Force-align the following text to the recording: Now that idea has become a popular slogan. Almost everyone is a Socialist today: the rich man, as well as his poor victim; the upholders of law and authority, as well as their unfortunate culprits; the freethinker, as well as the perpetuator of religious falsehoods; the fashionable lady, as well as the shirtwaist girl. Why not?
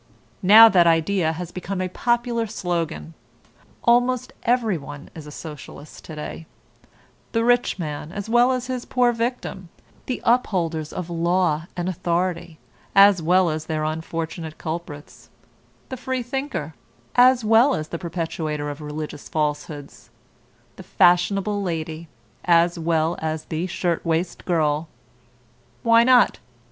Now 0.41 0.67
that 0.67 0.87
idea 0.87 1.33
has 1.33 1.51
become 1.51 1.79
a 1.79 1.87
popular 1.87 2.47
slogan. 2.47 3.13
Almost 3.83 4.33
everyone 4.41 5.11
is 5.13 5.27
a 5.27 5.31
Socialist 5.31 6.03
today: 6.03 6.47
the 7.33 7.43
rich 7.45 7.77
man, 7.77 8.11
as 8.11 8.27
well 8.27 8.51
as 8.51 8.65
his 8.65 8.83
poor 8.83 9.11
victim; 9.13 9.69
the 10.07 10.19
upholders 10.25 10.91
of 10.91 11.11
law 11.11 11.65
and 11.77 11.87
authority, 11.87 12.57
as 12.95 13.21
well 13.21 13.51
as 13.51 13.67
their 13.67 13.83
unfortunate 13.83 14.57
culprits; 14.57 15.29
the 15.89 15.97
freethinker, 15.97 16.73
as 17.13 17.45
well 17.45 17.75
as 17.75 17.89
the 17.89 17.99
perpetuator 17.99 18.71
of 18.71 18.81
religious 18.81 19.29
falsehoods; 19.29 20.09
the 20.77 20.81
fashionable 20.81 21.61
lady, 21.61 22.07
as 22.43 22.79
well 22.79 23.17
as 23.21 23.45
the 23.45 23.67
shirtwaist 23.67 24.45
girl. 24.45 24.87
Why 25.83 26.03
not? 26.03 26.39